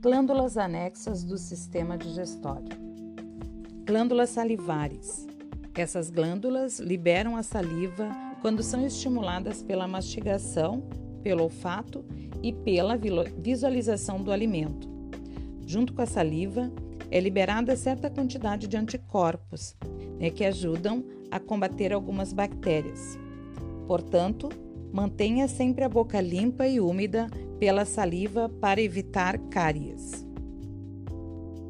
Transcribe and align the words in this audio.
Glândulas 0.00 0.56
anexas 0.56 1.24
do 1.24 1.36
sistema 1.36 1.98
digestório. 1.98 2.68
Glândulas 3.84 4.30
salivares. 4.30 5.26
Essas 5.74 6.08
glândulas 6.08 6.78
liberam 6.78 7.36
a 7.36 7.42
saliva 7.42 8.08
quando 8.40 8.62
são 8.62 8.86
estimuladas 8.86 9.60
pela 9.60 9.88
mastigação, 9.88 10.84
pelo 11.20 11.42
olfato 11.42 12.04
e 12.40 12.52
pela 12.52 12.96
visualização 12.96 14.22
do 14.22 14.30
alimento. 14.30 14.88
Junto 15.66 15.92
com 15.92 16.02
a 16.02 16.06
saliva, 16.06 16.70
é 17.10 17.18
liberada 17.18 17.74
certa 17.74 18.08
quantidade 18.08 18.68
de 18.68 18.76
anticorpos, 18.76 19.74
né, 20.20 20.30
que 20.30 20.44
ajudam 20.44 21.04
a 21.28 21.40
combater 21.40 21.92
algumas 21.92 22.32
bactérias. 22.32 23.18
Portanto, 23.88 24.48
mantenha 24.92 25.48
sempre 25.48 25.82
a 25.82 25.88
boca 25.88 26.20
limpa 26.20 26.68
e 26.68 26.78
úmida 26.78 27.26
pela 27.58 27.84
saliva 27.84 28.48
para 28.60 28.80
evitar 28.80 29.38
cáries. 29.50 30.26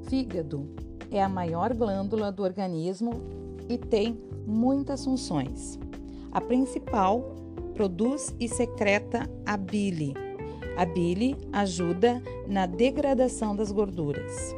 Fígado 0.09 0.69
é 1.11 1.23
a 1.23 1.29
maior 1.29 1.75
glândula 1.75 2.31
do 2.31 2.43
organismo 2.43 3.13
e 3.69 3.79
tem 3.79 4.19
muitas 4.47 5.05
funções. 5.05 5.79
A 6.31 6.41
principal 6.41 7.35
produz 7.75 8.35
e 8.39 8.49
secreta 8.49 9.29
a 9.47 9.57
bile. 9.57 10.15
A 10.77 10.85
bile 10.85 11.37
ajuda 11.53 12.23
na 12.47 12.67
degradação 12.67 13.57
das 13.57 13.73
gorduras. 13.73 14.55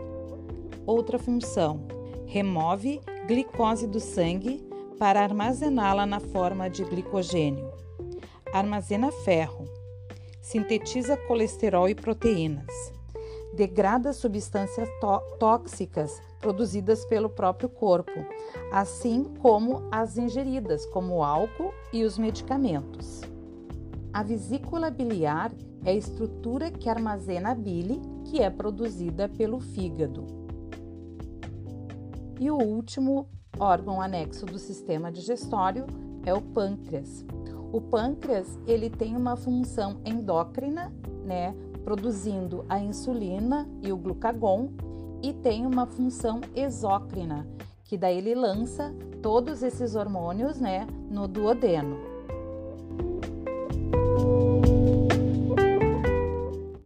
Outra 0.86 1.18
função: 1.18 1.86
remove 2.26 3.00
glicose 3.26 3.86
do 3.86 4.00
sangue 4.00 4.62
para 4.98 5.22
armazená-la 5.22 6.04
na 6.04 6.20
forma 6.20 6.68
de 6.68 6.84
glicogênio. 6.84 7.70
Armazena 8.52 9.12
ferro 9.12 9.79
sintetiza 10.40 11.16
colesterol 11.16 11.88
e 11.88 11.94
proteínas, 11.94 12.92
degrada 13.54 14.12
substâncias 14.12 14.88
tóxicas 15.38 16.20
produzidas 16.40 17.04
pelo 17.04 17.28
próprio 17.28 17.68
corpo, 17.68 18.24
assim 18.72 19.24
como 19.40 19.82
as 19.90 20.16
ingeridas, 20.16 20.86
como 20.86 21.16
o 21.16 21.22
álcool 21.22 21.72
e 21.92 22.04
os 22.04 22.16
medicamentos. 22.16 23.20
A 24.12 24.22
vesícula 24.22 24.90
biliar 24.90 25.52
é 25.84 25.90
a 25.90 25.94
estrutura 25.94 26.70
que 26.70 26.88
armazena 26.88 27.52
a 27.52 27.54
bile 27.54 28.00
que 28.24 28.40
é 28.40 28.50
produzida 28.50 29.28
pelo 29.28 29.60
fígado. 29.60 30.24
E 32.38 32.50
o 32.50 32.56
último 32.56 33.28
órgão 33.58 34.00
anexo 34.00 34.46
do 34.46 34.58
sistema 34.58 35.12
digestório 35.12 35.86
é 36.24 36.32
o 36.32 36.40
pâncreas. 36.40 37.24
O 37.72 37.80
pâncreas 37.80 38.58
ele 38.66 38.90
tem 38.90 39.16
uma 39.16 39.36
função 39.36 40.00
endócrina, 40.04 40.92
né, 41.24 41.54
produzindo 41.84 42.64
a 42.68 42.78
insulina 42.78 43.68
e 43.82 43.92
o 43.92 43.96
glucagon, 43.96 44.70
e 45.22 45.32
tem 45.32 45.66
uma 45.66 45.86
função 45.86 46.40
exócrina, 46.54 47.46
que 47.84 47.96
daí 47.96 48.18
ele 48.18 48.34
lança 48.34 48.94
todos 49.22 49.62
esses 49.62 49.94
hormônios, 49.94 50.58
né, 50.58 50.86
no 51.10 51.28
duodeno. 51.28 52.09